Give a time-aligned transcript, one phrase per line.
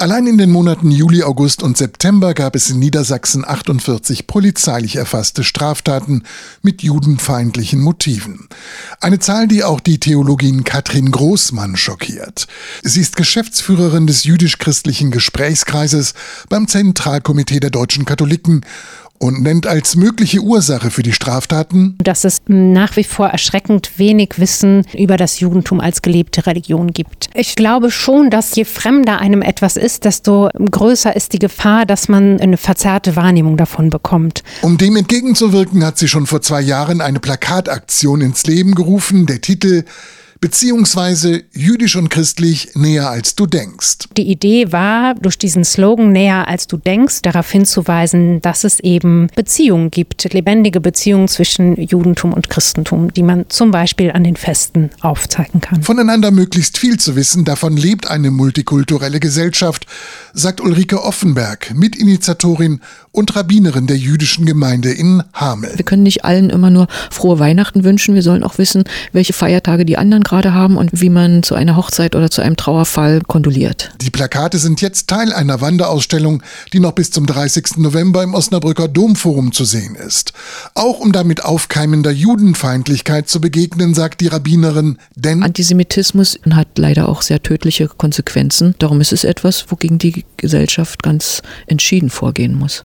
[0.00, 5.42] Allein in den Monaten Juli, August und September gab es in Niedersachsen 48 polizeilich erfasste
[5.42, 6.22] Straftaten
[6.62, 8.48] mit judenfeindlichen Motiven.
[9.00, 12.46] Eine Zahl, die auch die Theologin Katrin Großmann schockiert.
[12.84, 16.14] Sie ist Geschäftsführerin des jüdisch-christlichen Gesprächskreises
[16.48, 18.64] beim Zentralkomitee der deutschen Katholiken
[19.18, 24.34] und nennt als mögliche Ursache für die Straftaten, dass es nach wie vor erschreckend wenig
[24.38, 27.28] Wissen über das Judentum als gelebte Religion gibt.
[27.34, 32.08] Ich glaube schon, dass je fremder einem etwas ist, desto größer ist die Gefahr, dass
[32.08, 34.42] man eine verzerrte Wahrnehmung davon bekommt.
[34.62, 39.26] Um dem entgegenzuwirken, hat sie schon vor zwei Jahren eine Plakataktion ins Leben gerufen.
[39.26, 39.84] Der Titel
[40.40, 44.08] beziehungsweise jüdisch und christlich näher als du denkst.
[44.16, 49.28] Die Idee war, durch diesen Slogan näher als du denkst, darauf hinzuweisen, dass es eben
[49.34, 54.90] Beziehungen gibt, lebendige Beziehungen zwischen Judentum und Christentum, die man zum Beispiel an den Festen
[55.00, 55.82] aufzeigen kann.
[55.82, 59.86] Voneinander möglichst viel zu wissen, davon lebt eine multikulturelle Gesellschaft,
[60.32, 62.80] sagt Ulrike Offenberg, Mitinitiatorin
[63.10, 65.72] und Rabbinerin der jüdischen Gemeinde in Hamel.
[65.74, 69.84] Wir können nicht allen immer nur frohe Weihnachten wünschen, wir sollen auch wissen, welche Feiertage
[69.84, 73.92] die anderen gerade haben und wie man zu einer Hochzeit oder zu einem Trauerfall kondoliert.
[74.00, 77.78] Die Plakate sind jetzt Teil einer Wanderausstellung, die noch bis zum 30.
[77.78, 80.32] November im Osnabrücker Domforum zu sehen ist.
[80.74, 87.22] Auch um damit aufkeimender Judenfeindlichkeit zu begegnen, sagt die Rabbinerin, denn Antisemitismus hat leider auch
[87.22, 88.74] sehr tödliche Konsequenzen.
[88.78, 92.84] Darum ist es etwas, wogegen die Gesellschaft ganz entschieden vorgehen muss.